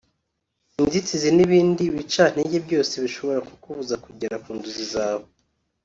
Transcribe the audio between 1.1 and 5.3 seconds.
n’ ibindi bicantege byose bishobora kukubuza kugera ku nzozi zawe